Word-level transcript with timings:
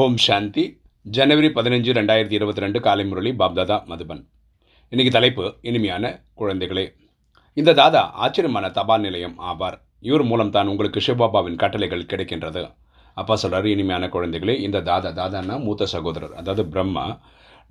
ஓம் 0.00 0.16
சாந்தி. 0.24 0.62
ஜனவரி 1.16 1.48
பதினஞ்சு 1.56 1.90
ரெண்டாயிரத்தி 1.98 2.34
இருபத்தி 2.38 2.62
ரெண்டு 2.62 2.78
காலை 2.86 3.02
முரளி 3.08 3.30
பாப்தாதா 3.40 3.76
மதுபன். 3.90 4.22
இன்னைக்கு 4.92 5.12
தலைப்பு 5.16 5.44
இனிமையான 5.68 6.10
குழந்தைகளே. 6.40 6.84
இந்த 7.56 7.74
தாதா 7.80 8.02
ஆச்சரியமான 8.24 8.68
தபால் 8.78 9.04
நிலையம் 9.06 9.36
ஆவார். 9.50 9.76
இவர் 10.08 10.24
மூலம் 10.30 10.50
தான் 10.56 10.70
உங்களுக்கு 10.72 11.00
சிவபாபாவின் 11.06 11.60
கட்டளைகள் 11.62 12.02
கிடைக்கின்றது. 12.12 12.62
அப்பா 13.16 13.34
சொல்கிறார் 13.42 13.68
இனிமையான 13.74 14.08
குழந்தைகளே 14.14 14.56
இந்த 14.66 14.82
தாதா 14.88 15.12
தாதான்னா 15.20 15.58
மூத்த 15.66 15.88
சகோதரர் 15.94 16.34
அதாவது 16.40 16.64
பிரம்மா. 16.72 17.04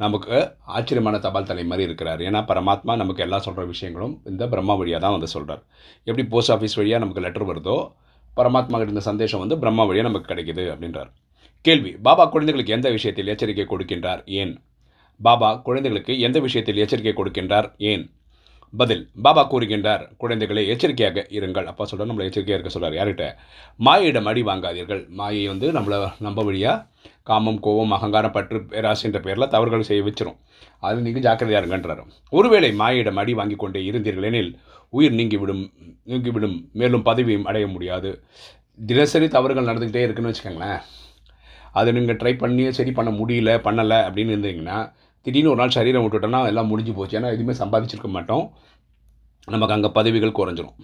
நமக்கு 0.04 0.38
ஆச்சரியமான 0.78 1.20
தபால் 1.26 1.50
தலை 1.52 1.66
மாதிரி 1.72 1.88
இருக்கிறார். 1.90 2.24
ஏன்னா 2.30 2.44
பரமாத்மா 2.54 2.96
நமக்கு 3.04 3.26
எல்லாம் 3.28 3.46
சொல்கிற 3.48 3.66
விஷயங்களும் 3.74 4.16
இந்த 4.34 4.50
பிரம்மா 4.54 4.76
வழியாக 4.84 5.04
தான் 5.08 5.18
வந்து 5.18 5.32
சொல்கிறார் 5.36 5.64
எப்படி 6.08 6.26
போஸ்ட் 6.36 6.56
ஆஃபீஸ் 6.56 6.78
வழியாக 6.82 7.04
நமக்கு 7.06 7.26
லெட்டர் 7.28 7.50
வருதோ 7.52 7.78
பரமாத்மா 8.40 8.78
கிட்ட 8.80 8.96
இந்த 8.96 9.06
சந்தேஷம் 9.12 9.44
வந்து 9.46 9.58
பிரம்மா 9.66 9.86
வழியாக 9.92 10.10
நமக்கு 10.10 10.32
கிடைக்குது 10.32 10.64
அப்படின்றார். 10.74 11.12
கேள்வி. 11.66 11.92
பாபா 12.06 12.26
குழந்தைகளுக்கு 12.26 12.74
எந்த 12.74 12.90
விஷயத்தில் 12.90 13.28
எச்சரிக்கை 13.28 13.66
கொடுக்கின்றார்? 13.66 14.22
ஏன்? 14.26 14.62
பாபா 15.20 15.56
குழந்தைகளுக்கு 15.68 16.20
எந்த 16.20 16.40
விஷயத்தில் 16.40 16.78
எச்சரிக்கை 16.78 17.14
கொடுக்கின்றார்? 17.14 17.68
ஏன்? 17.78 18.04
பதில் 18.74 19.04
பாபா 19.22 19.42
கூறுகின்றார் 19.50 20.04
குழந்தைகளை 20.18 20.68
எச்சரிக்கையாக 20.68 21.26
இருங்கள். 21.30 21.64
அப்பா 21.64 21.86
சொல்கிறார் 21.86 22.10
நம்மளை 22.12 22.26
எச்சரிக்கையாக 22.30 22.58
இருக்க 22.58 22.70
சொல்கிறார் 22.70 22.96
யார்கிட்ட? 23.00 23.26
மாயிடம் 23.78 24.26
அடி 24.26 24.44
வாங்காதீர்கள். 24.44 25.08
மாயை 25.20 25.48
வந்து 25.48 25.72
நம்மளை 25.72 26.00
நம்ப 26.20 26.44
வழியாக 26.44 26.86
காமம் 27.24 27.60
கோபம் 27.60 27.92
அகங்காரம் 27.92 28.32
பற்று 28.32 28.60
பேராசின்ற 28.60 29.22
பேரில் 29.22 29.48
தவறுகள் 29.48 29.88
செய்ய 29.90 30.04
வச்சிரும். 30.04 30.38
அது 30.80 31.00
நீங்கள் 31.02 31.22
ஜாக்கிரதையாக 31.22 31.64
இருங்கன்றார். 31.64 32.02
ஒருவேளை 32.30 32.72
மாயிடம் 32.74 33.16
அடி 33.16 33.34
வாங்கி 33.34 33.56
கொண்டே 33.56 33.92
இருந்தீர்கள் 33.92 34.30
எனில் 34.32 34.60
உயிர் 34.90 35.14
நீங்கிவிடும் 35.14 35.64
நீங்கிவிடும் 36.04 36.70
மேலும் 36.74 37.06
பதவியும் 37.06 37.48
அடைய 37.52 37.68
முடியாது. 37.68 38.12
தினசரி 38.86 39.28
தவறுகள் 39.28 39.66
நடந்துக்கிட்டே 39.66 40.04
இருக்குன்னு 40.04 40.34
வச்சுக்கோங்களேன். 40.34 40.84
அது 41.80 41.94
நீங்கள் 41.98 42.20
ட்ரை 42.22 42.34
பண்ணி 42.44 42.66
சரி 42.80 42.92
பண்ண 43.00 43.12
முடியல 43.20 43.52
பண்ணலை 43.68 44.00
அப்படின்னு 44.08 44.36
இருந்தீங்கன்னா 44.36 44.78
திடீர்னு 45.26 45.52
ஒரு 45.54 45.60
நாள் 45.62 45.78
சரீரம் 45.78 46.04
விட்டுட்டோன்னா 46.06 46.42
எல்லாம் 46.52 46.70
முடிஞ்சு 46.72 46.94
போச்சு. 46.98 47.18
ஏன்னா 47.20 47.32
எதுவுமே 47.36 47.54
சம்பாதிச்சிருக்க 47.64 48.10
மாட்டோம். 48.18 48.46
நமக்கு 49.54 49.76
அங்கே 49.76 49.90
பதவிகள் 49.98 50.38
குறைஞ்சிரும். 50.40 50.76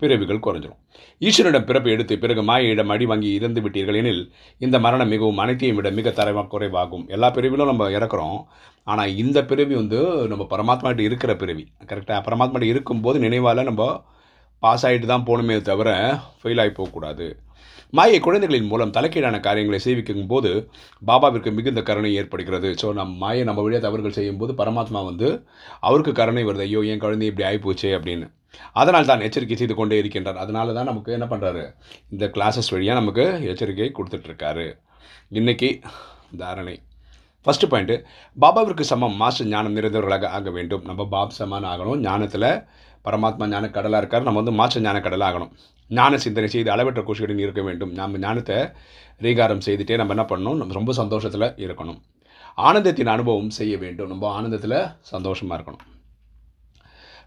பிறவிகள் 0.00 0.44
குறைஞ்சிரும். 0.46 0.78
ஈஸ்வரனிடம் 1.26 1.66
பிறப்பு 1.68 1.88
எடுத்து 1.94 2.14
பிறகு 2.22 2.42
மாயிடம் 2.48 2.92
அடி 2.94 3.06
வாங்கி 3.10 3.28
இறந்து 3.38 3.60
விட்டீர்கள் 3.64 3.98
எனில் 4.00 4.22
இந்த 4.64 4.76
மரணம் 4.84 5.12
மிகவும் 5.14 5.40
அனைத்தையும் 5.42 5.78
விட 5.78 5.90
மிக 5.98 6.10
தர 6.18 6.32
குறைவாகும். 6.54 7.04
எல்லா 7.14 7.28
பிறவிலும் 7.36 7.70
நம்ம 7.72 7.88
இறக்குறோம். 7.98 8.38
ஆனால் 8.86 9.12
இந்த 9.22 9.38
பிறவி 9.50 9.74
வந்து 9.80 10.00
நம்ம 10.32 10.46
பரமாத்மாட்ட 10.54 11.02
இருக்கிற 11.08 11.34
பிறவி. 11.42 11.64
கரெக்டாக 11.90 12.20
பரமாத்மாட்ட 12.28 12.66
இருக்கும்போது 12.72 13.18
நினைவால் 13.26 13.68
நம்ம 13.70 13.84
பாஸ் 14.62 14.86
ஆகிட்டு 14.88 15.06
தான் 15.12 15.26
போகணுமே 15.28 15.56
தவிர 15.70 15.90
ஃபெயில் 16.40 16.62
ஆகி 16.64 16.72
போகக்கூடாது. 16.80 17.26
மாயை 17.96 18.18
குழந்தைகளின் 18.24 18.68
மூலம் 18.68 18.92
தலைக்கீழான 18.96 19.36
காரியங்களை 19.46 19.78
செய்விக்கும் 19.86 20.28
போது 20.30 20.50
பாபாவிற்கு 21.08 21.50
மிகுந்த 21.56 21.80
கருணை 21.88 22.10
ஏற்படுகிறது. 22.20 22.68
ஸோ 22.82 22.86
நம் 22.98 23.10
மாயை 23.22 23.42
நம்ம 23.48 23.62
வழியாக 23.64 23.82
தவறுகள் 23.86 24.14
செய்யும்போது 24.18 24.52
பரமாத்மா 24.60 25.00
வந்து 25.08 25.28
அவருக்கு 25.88 26.12
கருணை 26.20 26.44
வருது. 26.48 26.64
ஐயோ 26.68 26.80
என் 26.92 27.02
குழந்தை 27.02 27.26
இப்படி 27.30 27.46
ஆகிப்போச்சே 27.48 27.90
அப்படின்னு. 27.96 28.26
அதனால் 28.80 29.08
தான் 29.10 29.24
எச்சரிக்கை 29.26 29.56
செய்து 29.62 29.74
கொண்டே 29.80 29.98
இருக்கின்றார். 30.02 30.38
அதனால 30.44 30.74
தான் 30.78 30.88
நமக்கு 30.90 31.16
என்ன 31.16 31.26
பண்ணுறாரு 31.32 31.64
இந்த 32.14 32.26
கிளாஸஸ் 32.36 32.72
வழியாக 32.74 32.98
நமக்கு 33.00 33.26
எச்சரிக்கை 33.50 33.90
கொடுத்துட்ருக்காரு. 33.98 34.66
இன்றைக்கி 35.40 35.70
தாரணை. 36.42 36.76
ஃபஸ்ட்டு 37.46 37.70
பாயிண்ட்டு 37.70 37.98
பாபாவிற்கு 38.44 38.86
சமம். 38.92 39.16
மாஸ்டர் 39.22 39.50
ஞானம் 39.52 39.76
நிறைந்தவர்களாக 39.78 40.30
ஆக 40.38 40.50
வேண்டும். 40.56 40.84
நம்ம 40.90 41.06
பாப் 41.16 41.36
சமான் 41.40 41.68
ஆகணும். 41.72 42.00
ஞானத்தில் 42.08 42.50
பரமாத்மா 43.06 43.44
ஞான 43.54 43.68
கடலாக 43.76 44.02
இருக்கார். 44.02 44.26
நம்ம 44.26 44.40
வந்து 44.42 44.58
மாஸ்டர் 44.58 44.84
ஞான 44.88 44.98
கடலாக 45.06 45.28
ஆகணும். 45.30 45.52
ஞான 45.98 46.18
சிந்தனை 46.24 46.48
செய்து 46.54 46.70
அளவற்ற 46.74 47.00
கோஷுடன் 47.08 47.42
இருக்க 47.44 47.62
வேண்டும். 47.68 47.92
நம்ம 48.00 48.18
ஞானத்தை 48.18 48.58
ரீகாரம் 49.26 49.64
செய்துட்டே 49.66 49.96
நம்ம 50.00 50.14
என்ன 50.16 50.24
பண்ணணும்? 50.32 50.60
நம்ம 50.60 50.78
ரொம்ப 50.80 50.92
சந்தோஷத்தில் 51.00 51.48
இருக்கணும். 51.64 52.00
ஆனந்தத்தின் 52.68 53.12
அனுபவம் 53.14 53.50
செய்ய 53.58 53.74
வேண்டும். 53.84 54.10
நம்ம 54.12 54.30
ஆனந்தத்தில் 54.36 54.78
சந்தோஷமாக 55.12 55.56
இருக்கணும். 55.58 55.84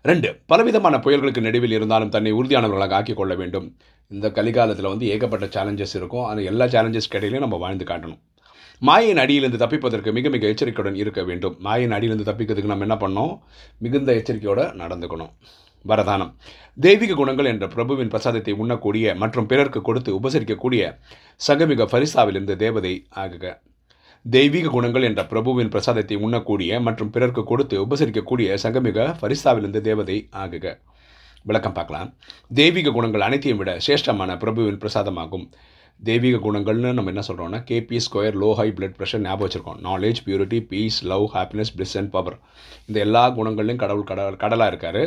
ரெண்டு 0.09 0.29
பலவிதமான 0.45 0.95
புயல்களுக்கு 0.97 1.41
நடுவில் 1.47 1.75
இருந்தாலும் 1.77 2.13
தன்னை 2.15 2.31
உறுதியானவர்களாக 2.33 2.95
ஆக்கிக் 2.99 3.19
கொள்ள 3.19 3.35
வேண்டும். 3.41 3.67
இந்த 4.11 4.27
கலிகாலத்தில் 4.37 4.91
வந்து 4.91 5.05
ஏகப்பட்ட 5.13 5.45
சேலஞ்சஸ் 5.55 5.95
இருக்கும். 5.99 6.25
அந்த 6.31 6.41
எல்லா 6.51 6.65
சேலஞ்சஸ் 6.65 7.11
இடையிலையும் 7.15 7.45
நம்ம 7.45 7.57
வாழ்ந்து 7.63 7.85
காட்டணும். 7.85 8.21
மாயின் 8.81 9.21
அடியிலிருந்து 9.23 9.61
தப்பிப்பதற்கு 9.63 10.09
மிக 10.13 10.29
மிக 10.29 10.47
எச்சரிக்கையுடன் 10.47 10.99
இருக்க 11.03 11.21
வேண்டும். 11.23 11.55
மாயின் 11.59 11.95
அடியிலிருந்து 11.97 12.29
தப்பிக்கிறதுக்கு 12.31 12.73
நம்ம 12.73 12.87
என்ன 12.87 12.97
பண்ணோம் 13.05 13.33
மிகுந்த 13.85 14.11
எச்சரிக்கையோடு 14.19 14.65
நடந்துக்கணும். 14.81 15.31
வரதானம். 15.87 16.31
தெய்வீக 16.79 17.13
குணங்கள் 17.13 17.45
என்ற 17.45 17.67
பிரபுவின் 17.67 18.07
பிரசாதத்தை 18.07 18.53
உண்ணக்கூடிய 18.53 19.15
மற்றும் 19.15 19.45
பிறர்க்கு 19.45 19.81
கொடுத்து 19.81 20.11
உபசரிக்கக்கூடிய 20.19 20.83
சகமிக 21.47 21.87
ஃபரிசாவிலிருந்து 21.91 22.55
தேவதை 22.55 23.07
ஆகுக. 23.15 23.53
தெய்வீக 24.29 24.67
குணங்கள் 24.69 25.03
என்ற 25.03 25.25
பிரபுவின் 25.25 25.69
பிரசாதத்தை 25.69 26.17
உண்ணக்கூடிய 26.17 26.79
மற்றும் 26.79 27.09
பிறர்க்கு 27.09 27.43
கொடுத்து 27.43 27.85
உபசரிக்கக்கூடிய 27.85 28.57
சங்கமிக 28.63 29.15
ஃபரிசாவிலிருந்து 29.21 29.81
தேவதை 29.81 30.29
ஆகுக. 30.31 30.81
விளக்கம் 31.43 31.73
பார்க்கலாம். 31.73 32.09
தெய்வீக 32.53 32.91
குணங்கள் 32.91 33.21
அனைத்தையும் 33.21 33.59
விட 33.59 33.77
சிரேஷ்டமான 33.87 34.37
பிரபுவின் 34.37 34.77
பிரசாதமாகும். 34.77 35.51
தெய்வீக 35.99 36.39
குணங்கள்னு 36.45 36.89
நம்ம 36.97 37.11
என்ன 37.13 37.21
சொல்கிறோம்னா 37.27 37.59
KP 37.69 37.97
square 38.05 38.35
low 38.41 38.49
high 38.59 38.65
blood 38.77 38.97
pressure 38.97 39.23
ஞாபகம் 39.25 39.45
வச்சுருக்கோம். 39.45 39.79
Knowledge 39.87 40.19
purity 40.25 40.59
peace 40.71 40.97
love 41.11 41.25
happiness 41.35 41.71
bliss 41.75 41.95
and 41.99 42.11
power 42.15 42.37
இந்த 42.87 42.97
எல்லா 43.05 43.23
குணங்கள்லையும் 43.37 43.81
கடவுள் 43.83 44.09
கடல் 44.09 44.41
கடலாக 44.43 44.71
இருக்கார். 44.71 45.01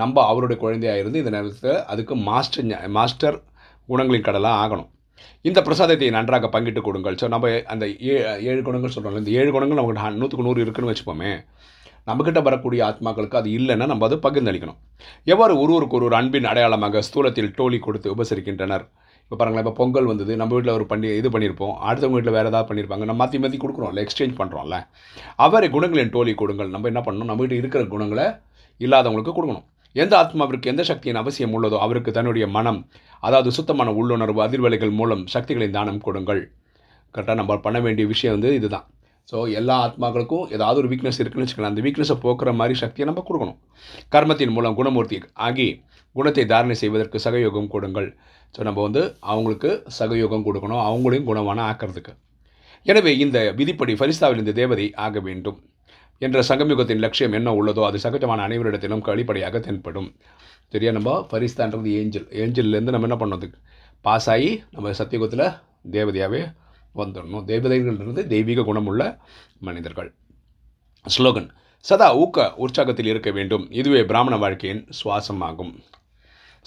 நம்ம 0.00 0.24
அவருடைய 0.30 0.58
குழந்தையாக 0.64 1.02
இருந்து 1.02 1.20
இந்த 1.22 1.32
நேரத்தில் 1.36 1.78
அதுக்கு 1.92 2.16
மாஸ்டர் 2.28 2.90
மாஸ்டர் 2.98 3.38
குணங்களின் 3.92 4.26
கடலாக 4.28 4.60
ஆகணும். 4.64 4.90
இந்த 5.48 5.58
பிரசாதத்தை 5.66 6.10
நன்றாக 6.18 6.50
பங்கிட்டு 6.54 6.80
கொடுங்கள். 6.88 7.16
ஸோ 7.20 7.26
நம்ம 7.34 7.54
அந்த 7.72 7.84
ஏ 8.10 8.14
ஏழு 8.50 8.60
குணங்கள் 8.68 8.94
சொல்கிறோம்ல 8.96 9.22
இந்த 9.24 9.32
ஏழு 9.40 9.50
குணங்கள் 9.56 9.80
நமக்கு 9.80 10.20
நூற்றுக்கு 10.20 10.46
நூறு 10.48 10.64
இருக்குன்னு 10.66 10.92
வச்சுப்போமே. 10.92 11.32
நம்மக்கிட்ட 12.08 12.40
வரக்கூடிய 12.48 12.80
ஆத்மாக்களுக்கு 12.90 13.38
அது 13.40 13.48
இல்லைன்னா 13.58 13.86
நம்ம 13.92 14.04
அதை 14.08 14.16
பகிர்ந்தளிக்கணும். 14.26 14.78
எவ்வாறு 15.32 15.54
ஒருவருக்கு 15.62 15.96
ஒரு 16.08 16.16
அன்பின் 16.20 16.50
அடையாளமாக 16.50 17.02
ஸ்தூலத்தில் 17.08 17.50
டோலி 17.58 17.78
கொடுத்து 17.86 18.12
உபசரிக்கின்றனர்? 18.14 18.84
இப்போ 19.26 19.36
பாருங்களேன் 19.38 19.64
இப்போ 19.64 19.76
பொங்கல் 19.78 20.08
வந்தது 20.10 20.32
நம்ம 20.40 20.52
வீட்டில் 20.56 20.74
ஒரு 20.78 20.84
பண்ணி 20.90 21.08
இது 21.20 21.28
பண்ணியிருப்போம் 21.34 21.72
அடுத்தவங்க 21.86 22.16
வீட்டில் 22.16 22.34
வேறு 22.36 22.50
ஏதாவது 22.50 22.66
பண்ணியிருப்பாங்க 22.68 23.06
நம்ம 23.08 23.20
மாற்றி 23.22 23.38
மாற்றி 23.44 23.58
கொடுக்குறோம்ல 23.62 24.02
எக்ஸ்சேஞ்ச் 24.04 24.36
பண்ணுறோம்ல 24.40 24.76
அவரை 25.44 25.68
குணங்களின் 25.76 26.12
டோலி 26.16 26.32
கொடுங்கள். 26.42 26.68
நம்ம 26.74 26.88
என்ன 26.92 27.00
பண்ணணும்? 27.06 27.28
நம்ம 27.30 27.40
வீட்டில் 27.42 27.60
இருக்கிற 27.62 27.82
குணங்களை 27.94 28.26
இல்லாதவங்களுக்கு 28.80 29.34
கொடுக்கணும். 29.38 29.66
எந்த 30.02 30.14
ஆத்மாவிற்கு 30.22 30.70
எந்த 30.72 30.82
சக்தியின் 30.90 31.18
அவசியம் 31.22 31.54
உள்ளதோ 31.56 31.76
அவருக்கு 31.86 32.10
தன்னுடைய 32.18 32.46
மனம் 32.56 32.80
அதாவது 33.26 33.50
சுத்தமான 33.58 33.94
உள்ளுணர்வு 34.00 34.40
அதிர்வலைகள் 34.46 34.94
மூலம் 35.00 35.24
சக்திகளின் 35.34 35.74
தானம் 35.78 36.00
கொடுங்கள். 36.06 36.42
கரெக்டாக 37.14 37.36
நம்ம 37.40 37.56
பண்ண 37.66 37.80
வேண்டிய 37.86 38.06
விஷயம் 38.12 38.36
வந்து 38.36 38.52
இதுதான். 38.58 38.86
ஸோ 39.30 39.36
எல்லா 39.58 39.76
ஆத்மாக்களுக்கும் 39.86 40.46
ஏதாவது 40.56 40.80
ஒரு 40.82 40.88
வீக்னஸ் 40.92 41.20
இருக்குன்னு 41.22 41.46
வச்சுக்கலாம் 41.46 41.72
அந்த 41.72 41.82
வீக்னஸை 41.86 42.16
போக்குற 42.24 42.50
மாதிரி 42.60 42.74
சக்தியை 42.82 43.06
நம்ம 43.10 43.24
கொடுக்கணும். 43.28 43.58
கர்மத்தின் 44.14 44.54
மூலம் 44.56 44.76
குணமூர்த்தி 44.80 45.18
ஆகி 45.46 45.68
குணத்தை 46.16 46.44
தாரணை 46.52 46.76
செய்வதற்கு 46.82 47.18
சகயோகம் 47.24 47.72
கொடுங்கள். 47.72 48.08
ஸோ 48.54 48.62
நம்ம 48.68 48.82
வந்து 48.82 49.02
அவங்களுக்கு 49.32 49.70
சகயோகம் 49.98 50.46
கொடுக்கணும் 50.46 50.82
அவங்களையும் 50.88 51.28
குணமான 51.30 51.60
ஆக்கிறதுக்கு. 51.70 52.12
எனவே 52.86 53.12
இந்த 53.24 53.38
விதிப்படி 53.60 53.94
ஃபரிஸ்தாவில் 54.00 54.42
இந்த 54.42 54.52
தேவதை 54.60 54.86
ஆக 55.06 55.20
வேண்டும் 55.20 55.58
என்ற 56.24 56.42
சங்கமியுகத்தின் 56.48 57.02
லட்சியம் 57.04 57.34
என்ன 57.38 57.48
உள்ளதோ 57.58 57.82
அது 57.86 57.98
சகஜமான 58.04 58.44
அனைவரிடத்திலும் 58.48 59.02
கழிப்படையாக 59.08 59.60
தென்படும். 59.60 60.08
சரியா 60.72 60.92
நம்ம? 60.92 61.10
ஃபரிஸ்தான்றது 61.30 61.90
ஏஞ்சல். 62.00 62.28
ஏஞ்சல்லேருந்து 62.42 62.94
நம்ம 62.94 63.08
என்ன 63.08 63.18
பண்ணது 63.24 63.48
பாஸ் 64.04 64.28
ஆகி 64.34 64.50
நம்ம 64.70 64.92
சத்தியுகத்தில் 65.00 65.46
தேவதையாகவே 65.96 66.42
வந்துடணும். 67.00 67.44
தேவதைகள்ன்றது 67.50 68.22
தெய்வீக 68.26 68.64
குணமுள்ள 68.70 69.02
மனிதர்கள். 69.68 70.10
ஸ்லோகன். 71.06 71.48
சதா 71.84 72.08
ஊக்க 72.22 72.46
உற்சாகத்தில் 72.64 73.10
இருக்க 73.12 73.30
வேண்டும். 73.30 73.64
இதுவே 73.80 74.00
பிராமண 74.10 74.36
வாழ்க்கையின் 74.44 74.82
சுவாசமாகும். 75.00 75.74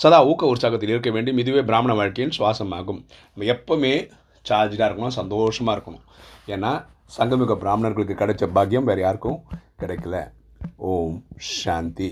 சதா 0.02 0.26
ஊக்க 0.26 0.44
உற்சாகத்தில் 0.46 0.94
இருக்க 0.94 1.10
வேண்டும். 1.10 1.38
இதுவே 1.38 1.62
பிராமண 1.62 1.94
வாழ்க்கையின் 1.94 2.36
சுவாசமாகும். 2.38 3.02
நம்ம 3.34 3.48
எப்போவுமே 3.54 3.94
சார்ஜாக 4.50 4.86
இருக்கணும் 4.90 5.18
சந்தோஷமாக 5.20 5.78
இருக்கணும். 5.80 6.06
ஏன்னா 6.48 6.72
சங்கமிக 7.18 7.56
பிராமணர்களுக்கு 7.56 8.16
கிடைச்ச 8.22 8.51
பாக்கியம் 8.51 8.84
வேறு 8.84 9.01
யாருக்கும் 9.01 9.40
கிடைக்கல. 9.80 10.18
ஓம் 10.75 11.18
சாந்தி. 11.38 12.10